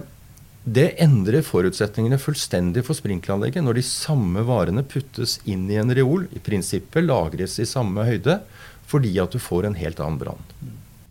[0.63, 6.27] det endrer forutsetningene fullstendig for sprinkleranlegget når de samme varene puttes inn i en reol,
[6.35, 8.41] i prinsippet lagres i samme høyde,
[8.89, 10.43] fordi at du får en helt annen brann.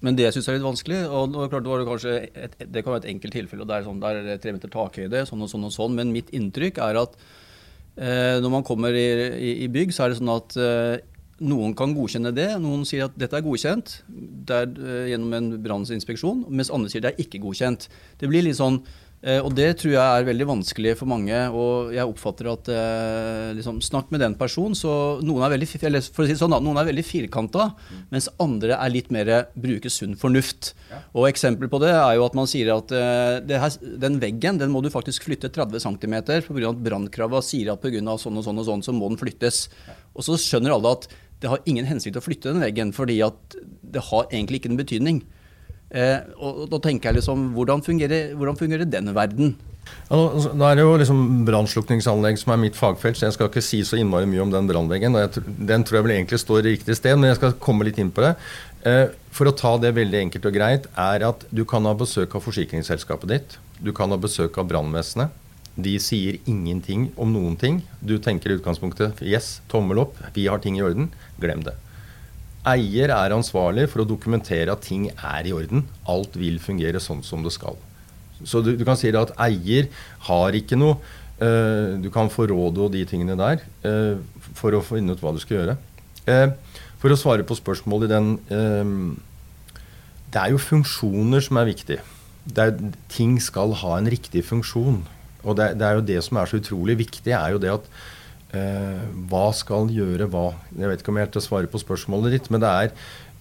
[0.05, 3.07] Men det jeg syns er litt vanskelig, og klart, det, kanskje et, det kan være
[3.07, 5.67] et enkelt tilfelle, og det er sånn, der er tre meter takhøyde, sånn og sånn
[5.67, 7.17] og sånn, men mitt inntrykk er at
[7.97, 11.01] eh, når man kommer i, i, i, bygg, så er det sånn at eh,
[11.49, 12.49] noen kan godkjenne det.
[12.63, 17.03] Noen sier at dette er godkjent det er, eh, gjennom en brannsinspeksjon, mens andre sier
[17.03, 17.91] det er ikke godkjent.
[18.23, 18.81] Det blir litt sånn
[19.43, 21.35] og det tror jeg er veldig vanskelig for mange.
[21.51, 24.77] Og jeg oppfatter at eh, liksom, Snakk med den personen.
[24.79, 24.93] Så
[25.27, 25.69] noen er veldig,
[26.15, 27.71] for å si sånn, noen er veldig firkanta,
[28.13, 30.73] mens andre er litt mer bruker sunn fornuft.
[30.93, 31.03] Ja.
[31.19, 34.75] Og eksempel på det er jo at man sier at eh, her, den veggen den
[34.75, 36.69] må du faktisk flytte 30 cm pga.
[36.71, 37.99] at brannkrava sier at pga.
[38.23, 39.67] sånn og sånn og sånn, så må den flyttes.
[39.89, 39.99] Ja.
[40.15, 41.11] Og så skjønner alle at
[41.43, 44.81] det har ingen hensikt å flytte den veggen, fordi at det har egentlig ikke en
[44.81, 45.21] betydning.
[45.89, 49.55] Eh, og da tenker jeg liksom, Hvordan fungerer, hvordan fungerer den verden?
[50.09, 50.19] Ja,
[50.53, 53.81] da er det jo liksom brannslukningsanlegg som er mitt fagfelt, så jeg skal ikke si
[53.89, 55.17] så innmari mye om den brannveggen.
[55.69, 58.13] Den tror jeg vel egentlig står i riktig sted, men jeg skal komme litt inn
[58.13, 58.35] på det.
[58.89, 62.37] Eh, for å ta det veldig enkelt og greit, er at du kan ha besøk
[62.37, 63.59] av forsikringsselskapet ditt.
[63.81, 65.33] Du kan ha besøk av brannvesenet.
[65.79, 67.83] De sier ingenting om noen ting.
[68.03, 71.13] Du tenker i utgangspunktet yes, tommel opp, vi har ting i orden.
[71.39, 71.77] Glem det.
[72.67, 75.85] Eier er ansvarlig for å dokumentere at ting er i orden.
[76.11, 77.79] Alt vil fungere sånn som det skal.
[78.45, 79.89] Så du, du kan si at eier
[80.29, 80.99] har ikke noe
[81.43, 84.21] uh, Du kan få råd og de tingene der uh,
[84.59, 85.79] for å finne ut hva du skal gjøre.
[86.29, 86.53] Uh,
[87.03, 88.31] for å svare på spørsmålet i den
[90.29, 91.99] Det er jo funksjoner som er viktig.
[92.59, 92.73] Er,
[93.13, 95.05] ting skal ha en riktig funksjon.
[95.45, 97.87] Og det, det, er jo det som er så utrolig viktig, er jo det at
[98.57, 100.53] eh, hva skal gjøre hva?
[100.73, 102.91] Jeg vet ikke om jeg helt svarer på spørsmålet ditt, men det er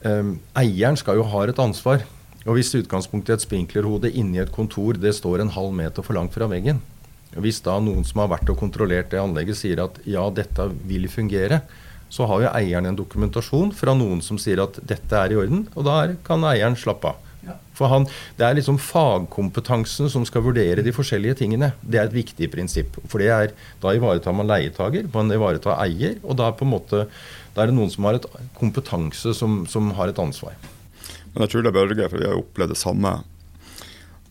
[0.07, 2.05] eh, Eieren skal jo ha et ansvar.
[2.47, 6.15] Og Hvis utgangspunktet i et sprinklerhode inni et kontor det står en halv meter for
[6.15, 6.79] langt fra veggen,
[7.35, 11.09] hvis da noen som har vært og kontrollert det anlegget, sier at ja, dette vil
[11.11, 11.59] fungere,
[12.09, 15.65] så har jo eieren en dokumentasjon fra noen som sier at dette er i orden,
[15.75, 17.26] og da kan eieren slappe av.
[17.77, 18.07] For han,
[18.37, 21.71] Det er liksom fagkompetansen som skal vurdere de forskjellige tingene.
[21.81, 22.97] Det er et viktig prinsipp.
[23.07, 26.73] For det er, Da ivaretar man leietager, man ivaretar eier, og da er, på en
[26.73, 27.07] måte,
[27.53, 28.25] da er det noen som har et
[28.57, 30.53] kompetanse som, som har et ansvar.
[31.33, 33.11] Men jeg tror det er Børge, for vi har opplevd det samme.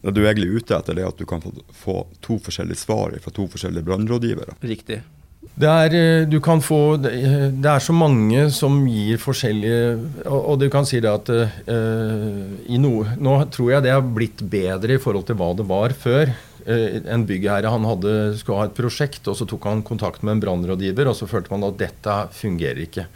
[0.03, 1.43] Det du er egentlig ute etter, er at du kan
[1.75, 4.59] få to forskjellige svar fra to forskjellige brannrådgivere.
[4.63, 5.01] Riktig.
[5.57, 10.67] Det er, eh, du kan få, det er så mange som gir forskjellige Og, du
[10.73, 11.47] kan si det at uh,
[12.69, 15.95] i noe, Nå tror jeg det har blitt bedre i forhold til hva det var
[15.97, 16.35] før.
[16.67, 20.37] Uh, en byggherre han hadde, skulle ha et prosjekt, og så tok han kontakt med
[20.37, 23.07] en brannrådgiver, og så følte man at dette fungerer ikke.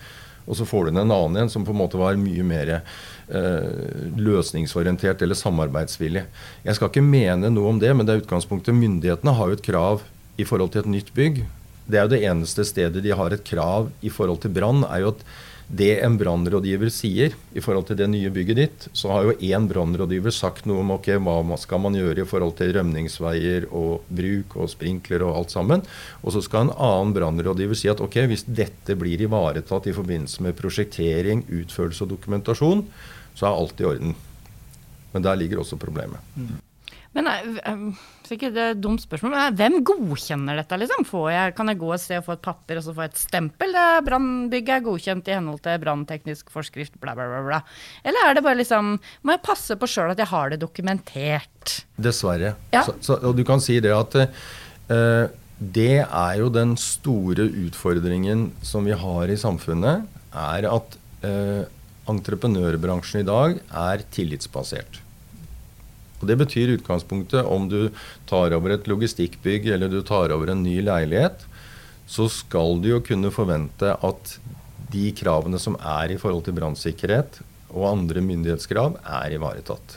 [0.46, 2.72] Og så får du inn en annen en som på en måte var mye mer
[2.80, 3.68] uh,
[4.16, 6.24] løsningsorientert eller samarbeidsvillig.
[6.64, 8.76] Jeg skal ikke mene noe om det, men det er utgangspunktet.
[8.76, 10.04] Myndighetene har jo et krav
[10.40, 11.44] i forhold til et nytt bygg.
[11.90, 15.04] Det er jo det eneste stedet de har et krav i forhold til brann, er
[15.04, 15.24] jo at
[15.70, 19.68] det en brannrådgiver sier i forhold til det nye bygget ditt, så har jo én
[19.70, 24.56] brannrådgiver sagt noe om ok, hva skal man gjøre i forhold til rømningsveier og bruk
[24.58, 25.84] og sprinkler og alt sammen.
[26.24, 30.42] Og så skal en annen brannrådgiver si at ok, hvis dette blir ivaretatt i forbindelse
[30.42, 32.82] med prosjektering, utførelse og dokumentasjon,
[33.38, 34.18] så er alt i orden.
[35.14, 36.18] Men der ligger også problemet.
[36.34, 36.58] Mm.
[37.14, 37.30] Men
[38.36, 41.06] eh, er et dumt spørsmål, men hvem godkjenner dette, liksom?
[41.30, 43.74] Jeg, kan jeg gå et sted og få et papir og så få et stempel?
[44.06, 47.60] Brannbygget er godkjent i henhold til brannteknisk forskrift, bla, bla, bla, bla.
[48.06, 51.74] Eller er det bare liksom Må jeg passe på sjøl at jeg har det dokumentert?
[52.00, 52.54] Dessverre.
[52.74, 52.84] Ja.
[52.86, 55.26] Så, så, og du kan si det at uh,
[55.60, 61.62] det er jo den store utfordringen som vi har i samfunnet, er at uh,
[62.10, 65.02] entreprenørbransjen i dag er tillitsbasert.
[66.20, 67.90] Og Det betyr utgangspunktet om du
[68.28, 71.46] tar over et logistikkbygg eller du tar over en ny leilighet,
[72.10, 74.34] så skal du jo kunne forvente at
[74.90, 79.94] de kravene som er i forhold til brannsikkerhet og andre myndighetskrav, er ivaretatt.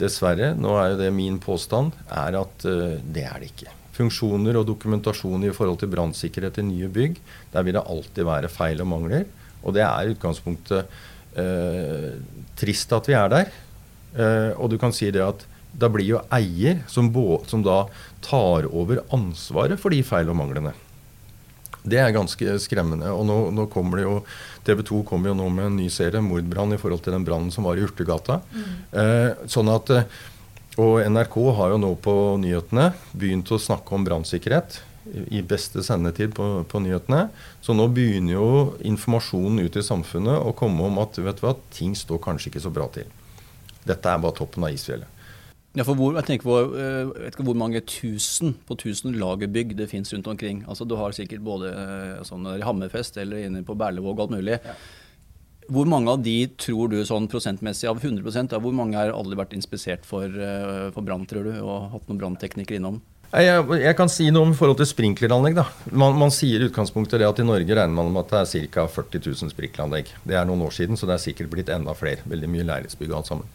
[0.00, 3.74] Dessverre, nå er jo det min påstand, er at uh, det er det ikke.
[3.98, 7.20] Funksjoner og dokumentasjon i forhold til brannsikkerhet i nye bygg,
[7.52, 9.26] der vil det alltid være feil og mangler.
[9.60, 10.88] Og det er utgangspunktet
[11.36, 12.14] uh,
[12.56, 13.52] trist at vi er der.
[14.16, 17.10] Uh, og du kan si det at da blir jo eier som,
[17.46, 17.84] som, da
[18.26, 20.72] tar over ansvaret for de feil og manglene.
[21.80, 23.08] Det er ganske skremmende.
[23.14, 24.16] Og nå, nå kommer det jo
[24.66, 27.50] TV 2 kommer jo nå med en ny serie, 'Mordbrann', i forhold til den brannen
[27.54, 28.40] som var i Urtegata.
[28.52, 28.74] Mm.
[28.92, 30.04] Eh, sånn at, eh,
[30.76, 34.80] og NRK har jo nå på nyhetene begynt å snakke om brannsikkerhet
[35.32, 37.28] i beste sendetid på, på, nyhetene.
[37.64, 38.50] Så nå begynner jo
[38.84, 42.64] informasjonen ut i samfunnet å komme om at vet du hva, ting står kanskje ikke
[42.68, 43.08] så bra til.
[43.88, 45.16] Dette er bare toppen av isfjellet.
[45.78, 49.14] Ja, for hvor, jeg tenker på, eh, jeg vet ikke hvor mange tusen på tusen
[49.14, 50.64] lagerbygg det finnes rundt omkring.
[50.66, 54.34] Altså Du har sikkert både eh, sånn i Hammerfest eller inne på Berlevåg og alt
[54.34, 54.58] mulig.
[54.64, 54.74] Ja.
[55.70, 59.38] Hvor mange av de tror du sånn prosentmessig av 100 da, hvor mange har aldri
[59.38, 62.98] vært inspisert for, eh, for brann, tror du, og hatt noen brannteknikere innom?
[63.30, 65.54] Jeg, jeg, kan si noe om forhold til sprinkleranlegg.
[65.54, 65.64] da.
[65.94, 68.70] Man, man sier i utgangspunktet det at i Norge regner man med at det er
[68.74, 68.86] ca.
[68.90, 70.10] 40 000 sprinkleranlegg.
[70.26, 72.26] Det er noen år siden, så det er sikkert blitt enda flere.
[72.26, 73.52] Veldig mye leilighetsbygg og alt sammen.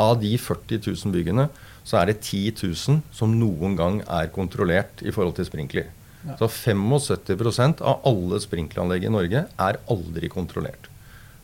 [0.00, 1.48] Av de 40 000 byggene
[1.84, 5.92] så er det 10 000 som noen gang er kontrollert i forhold til sprinkler.
[6.24, 6.38] Ja.
[6.40, 10.87] Så 75% av alle sprinkleranlegg i Norge er aldri kontrollert.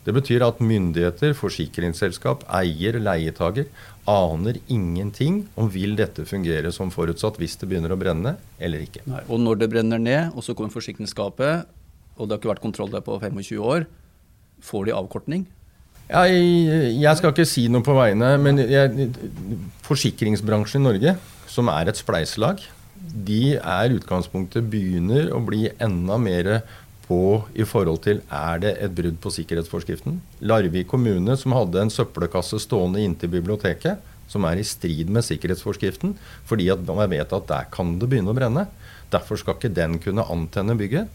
[0.04, 3.70] Det betyr at myndigheter, forsikringsselskap, eier, leietager
[4.10, 9.04] aner ingenting om vil dette fungere som forutsatt hvis det begynner å brenne eller ikke.
[9.08, 11.64] Nei, og når det brenner ned, og så kommer forsikringsskapet,
[12.18, 13.88] og det har ikke vært kontroll der på 25 år,
[14.64, 15.48] får de avkortning?
[16.04, 19.08] Ja, jeg, jeg, skal ikke si noe på vegne, men jeg,
[19.86, 21.16] forsikringsbransjen i Norge,
[21.48, 22.60] som er et spleiselag,
[23.04, 26.50] de er utgangspunktet begynner å bli enda mer
[27.04, 27.18] på
[27.54, 30.18] i forhold til er det et brudd på sikkerhetsforskriften.
[30.40, 36.16] Larvik kommune, som hadde en søppelkasse stående inntil biblioteket, som er i strid med sikkerhetsforskriften,
[36.48, 38.66] fordi at man vet at der kan det begynne å brenne.
[39.12, 41.12] Derfor skal ikke den kunne antenne bygget.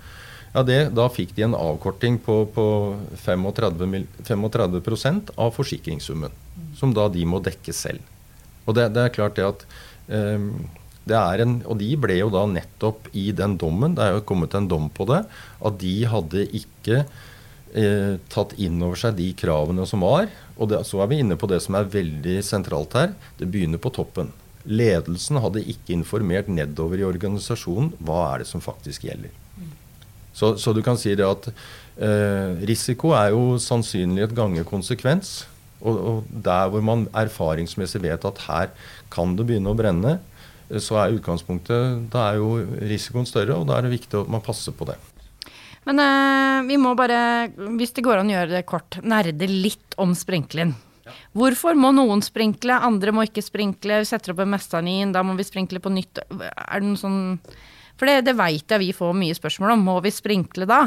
[0.53, 2.65] Ja, det, Da fikk de en avkorting på, på
[3.25, 6.33] 35, 35 av forsikringssummen,
[6.79, 8.01] som da de må dekke selv.
[8.65, 9.65] Og det, det er klart det at
[10.09, 10.51] um,
[11.17, 14.67] en, og de ble jo da nettopp i den dommen, det er jo kommet en
[14.69, 15.23] dom på det,
[15.65, 17.03] at de hadde ikke
[17.73, 20.29] eh, tatt inn over seg de kravene som var.
[20.57, 23.13] Og det, så er vi inne på det som er veldig sentralt her.
[23.39, 24.33] Det begynner på toppen.
[24.69, 29.31] Ledelsen hadde ikke informert nedover i organisasjonen hva er det som faktisk gjelder.
[30.35, 35.41] Så, så du kan si det at eh, risiko er jo sannsynlig et ganger konsekvens.
[35.79, 38.71] Og, og, der hvor man erfaringsmessig vet at her
[39.11, 40.17] kan det begynne å brenne,
[40.77, 44.43] så er utgangspunktet Da er jo risikoen større, og da er det viktig at man
[44.45, 44.99] passer på det.
[45.87, 49.97] Men øh, vi må bare, hvis det går an å gjøre det kort, nerde litt
[49.97, 50.75] om sprinkleren.
[51.07, 51.15] Ja.
[51.33, 54.03] Hvorfor må noen sprinkle, andre må ikke sprinkle?
[54.03, 56.21] Vi setter opp en mestanin, da må vi sprinkle på nytt.
[56.29, 57.21] Er det noen sånn
[57.99, 59.87] For det, det veit jeg vi får mye spørsmål om.
[59.89, 60.83] Må vi sprinkle da?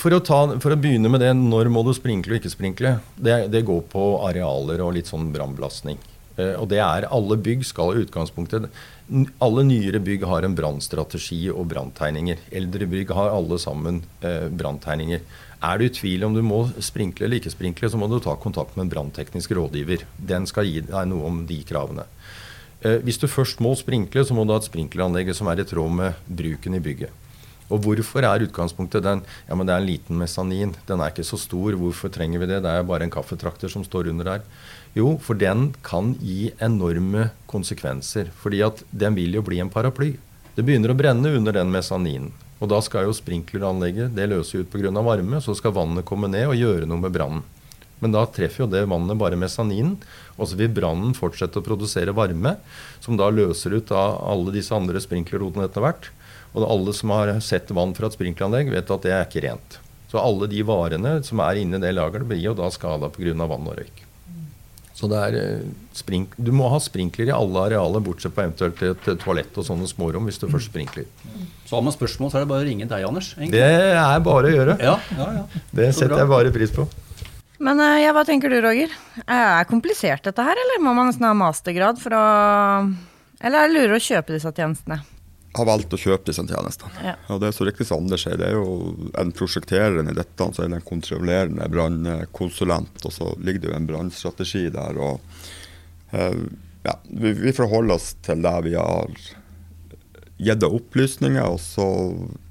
[0.00, 2.94] For å, ta, for å, begynne med det, når må du sprinkle og ikke sprinkle?
[3.16, 6.00] Det, det går på arealer og litt sånn brannbelastning.
[6.38, 8.70] Uh, og det er alle bygg skal i utgangspunktet
[9.42, 12.42] alle nyere bygg har en brannstrategi og branntegninger.
[12.54, 15.24] Eldre bygg har alle sammen eh, branntegninger.
[15.60, 18.36] Er du i tvil om du må sprinkle eller ikke sprinkle, så må du ta
[18.38, 20.06] kontakt med en brannteknisk rådgiver.
[20.16, 22.06] Den skal gi deg noe om de kravene.
[22.80, 25.66] Eh, hvis du først må sprinkle, så må du ha et sprinkleranlegg som er i
[25.66, 27.26] tråd med bruken i bygget.
[27.70, 29.20] Og hvorfor er utgangspunktet den?
[29.48, 30.74] Ja, men Det er en liten mesanin.
[30.86, 31.74] Den er ikke så stor.
[31.78, 32.62] Hvorfor trenger vi det?
[32.62, 34.40] Det er bare en kaffetrakter som står under der.
[34.98, 38.32] Jo, for den kan gi enorme konsekvenser.
[38.34, 40.16] Fordi at den vil jo bli en paraply.
[40.56, 42.32] Det begynner å brenne under den mesaninen.
[42.60, 44.90] Og da skal jo sprinkleranlegget det løse ut pga.
[44.90, 47.46] varme, så skal vannet komme ned og gjøre noe med brannen.
[48.00, 49.98] Men da treffer jo det vannet bare mesaninen,
[50.36, 52.56] og så vil brannen fortsette å produsere varme,
[53.00, 56.10] som da løser ut av alle disse andre sprinklerrotene etter hvert.
[56.56, 59.80] Og alle som har sett vann fra et sprinkleranlegg, vet at det er ikke rent.
[60.10, 63.36] Så alle de varene som er inni det lageret, blir jo da skada pga.
[63.36, 64.09] vann og røyk.
[65.00, 68.82] Så det er eh, sprink, Du må ha sprinkler i alle arealer, bortsett fra eventuelt
[68.84, 71.06] et toalett og sånne smårom, hvis du først sprinkler.
[71.64, 73.30] Så har man spørsmål, så er det bare å ringe deg, Anders.
[73.38, 73.56] egentlig.
[73.56, 74.74] Det er bare å gjøre.
[74.84, 75.62] Ja, ja, ja.
[75.72, 76.18] Det setter bra.
[76.20, 76.84] jeg bare pris på.
[77.64, 78.92] Men eh, ja, hva tenker du, Roger?
[79.24, 82.26] Er det komplisert dette her, eller må man nesten ha mastergrad for å
[83.40, 85.00] Eller er det lurere å kjøpe disse tjenestene?
[85.52, 86.92] Har valgt å kjøpe disse tjenestene.
[87.02, 87.16] Ja.
[87.32, 90.46] Og det er så riktig som Anders sier, det er jo en prosjekterende i dette,
[90.54, 95.00] så er det en kontrollerende brannkonsulent, og så ligger det jo en brannstrategi der.
[95.00, 96.38] og eh,
[96.86, 99.10] ja, vi, vi forholder oss til det vi har
[100.40, 101.88] gitt av opplysninger, og så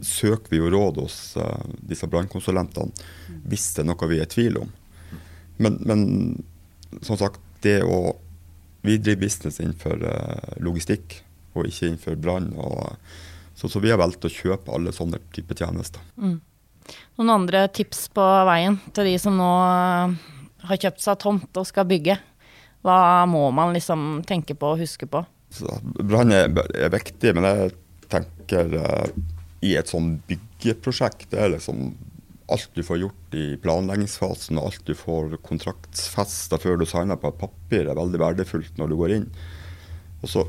[0.06, 2.92] søker vi jo råd hos eh, disse brannkonsulentene
[3.50, 4.76] hvis det er noe vi er i tvil om.
[5.60, 6.04] Men, men
[7.06, 8.18] som sagt, det å
[8.80, 11.18] Vi driver business innenfor eh, logistikk
[11.60, 12.52] og ikke innenfor brann.
[13.56, 16.04] Så, så vi har valgt å kjøpe alle sånne type tjenester.
[17.20, 20.14] Noen andre tips på veien til de som nå eh,
[20.70, 22.16] har kjøpt seg tomt og skal bygge?
[22.86, 25.22] Hva må man liksom tenke på og huske på?
[26.00, 27.74] Brann er, er viktig, men jeg
[28.10, 29.10] tenker uh,
[29.66, 31.92] i et sånn byggeprosjekt det er liksom
[32.50, 37.30] alt du får gjort i planleggingsfasen og alt du får kontraktsfesta før du signer på
[37.30, 39.28] et papir, er veldig verdifullt når du går inn.
[40.24, 40.46] Og så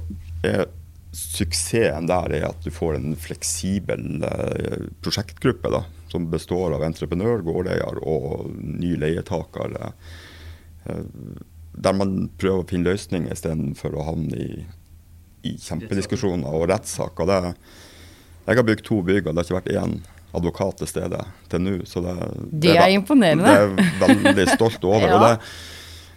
[0.46, 0.64] er
[1.12, 7.42] suksessen der er at du får en fleksibel eh, prosjektgruppe da, som består av entreprenør,
[7.46, 9.74] gårdeier og ny leietaker.
[9.80, 10.94] eh,
[11.80, 14.64] der man prøver å finne løsninger istedenfor å havne i,
[15.46, 17.28] i kjempediskusjoner og rettssaker.
[17.30, 17.54] Det,
[18.50, 19.94] jeg har bygd to bygg, og det har ikke vært én
[20.36, 21.20] advokat til stede
[21.50, 21.76] til nå.
[21.88, 22.16] Så det,
[22.66, 23.54] Det er ve- imponerende.
[23.78, 25.06] Det er veldig stolt over.
[25.08, 25.14] Ja.
[25.16, 25.32] og det,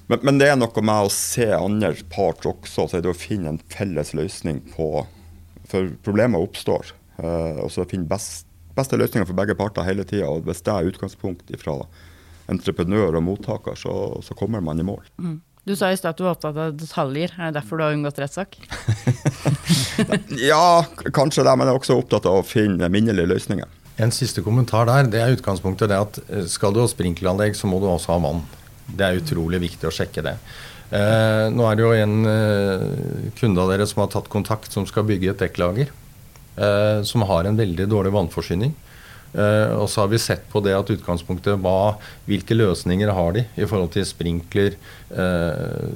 [0.08, 3.18] men, men det er noe med å se andre part også, så er det å
[3.18, 5.06] finne en felles løsning på
[5.72, 6.92] For problemer oppstår.
[7.24, 10.28] eh, og så finne best, beste løsninger for begge parter hele tida.
[10.30, 11.78] Og hvis det er utgangspunkt fra
[12.52, 15.06] entreprenør og mottaker, så, så kommer man i mål.
[15.64, 17.32] Du sa i stad at du var opptatt av detaljer.
[17.40, 18.60] Er det derfor du har unngått rettssak?
[20.42, 23.70] Ja, kanskje det, men jeg er også opptatt av å finne minnelige løsninger.
[24.02, 25.08] En siste kommentar der.
[25.14, 28.20] Det er utgangspunktet det at eh, skal du ha sprinkleranlegg, så må du også ha
[28.24, 28.42] vann.
[28.88, 30.38] Det er utrolig viktig å sjekke det.
[30.94, 32.88] Eh, nå er det jo en eh,
[33.40, 35.94] kunde av dere som har tatt kontakt, som skal bygge et dekklager.
[36.54, 38.76] Eh, som har en veldig dårlig vannforsyning.
[39.34, 41.96] Eh, og så har vi sett på det at utgangspunktet hva,
[42.30, 44.78] hvilke løsninger har de i forhold til sprinkler,
[45.10, 45.90] eh,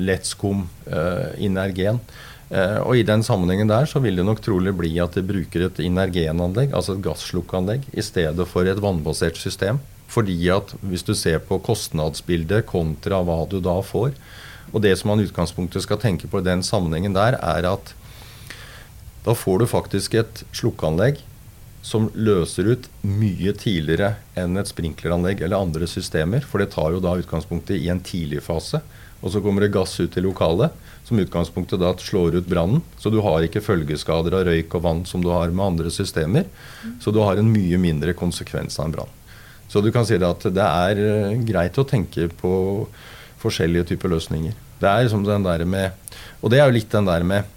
[0.00, 2.00] lettskum, eh, inergen.
[2.50, 5.76] Og I den sammenhengen der så vil det nok trolig bli at de bruker et
[5.84, 9.78] inergenanlegg, altså et gasslukkeanlegg, i stedet for et vannbasert system.
[10.10, 14.16] Fordi at hvis du ser på kostnadsbildet kontra hva du da får
[14.74, 17.94] Og det som man i utgangspunktet skal tenke på i den sammenhengen der, er at
[19.24, 21.18] da får du faktisk et slukkeanlegg
[21.82, 26.44] som løser ut mye tidligere enn et sprinkleranlegg eller andre systemer.
[26.46, 28.82] For det tar jo da utgangspunktet i en tidlig fase.
[29.20, 30.72] Og så kommer det gass ut i lokalet,
[31.04, 32.84] som utgangspunktet da slår ut brannen.
[33.00, 36.48] Så du har ikke følgeskader av røyk og vann som du har med andre systemer.
[37.02, 39.16] Så du har en mye mindre konsekvens av en brann.
[39.70, 42.52] Så du kan si det at det er eh, greit å tenke på
[43.40, 44.56] forskjellige typer løsninger.
[44.80, 47.56] Det er liksom den der med Og det er jo litt den der med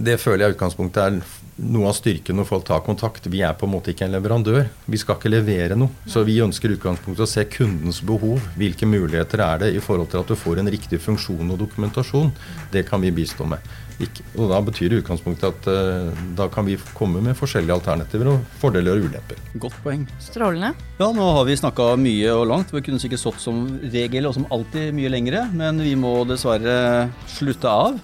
[0.00, 1.16] det føler jeg i utgangspunktet er
[1.60, 3.28] noe av styrken når folk tar kontakt.
[3.30, 4.70] Vi er på en måte ikke en leverandør.
[4.90, 5.92] Vi skal ikke levere noe.
[6.10, 8.40] Så vi ønsker i utgangspunktet å se kundens behov.
[8.60, 12.32] Hvilke muligheter er det i forhold til at du får en riktig funksjon og dokumentasjon.
[12.72, 13.64] Det kan vi bistå med.
[14.00, 17.76] Ikke, og Da betyr det i utgangspunktet at uh, da kan vi komme med forskjellige
[17.76, 19.42] alternativer og fordeler og ulemper.
[19.60, 20.06] Godt poeng.
[20.24, 20.72] Strålende.
[20.96, 22.72] Ja, nå har vi snakka mye og langt.
[22.72, 27.10] Vi kunne sikkert stått som regel og som alltid mye lengre, men vi må dessverre
[27.28, 28.00] slutte av.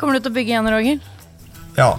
[0.00, 1.04] Kommer du til å bygge igjen, Roger?
[1.76, 1.90] Ja.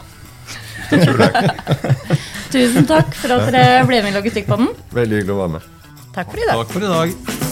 [2.51, 4.73] Tusen takk for at dere ble med i Logistikkpodden.
[4.95, 5.71] Veldig hyggelig å være med.
[6.11, 6.59] Takk for i dag.
[6.59, 7.50] Takk for i dag.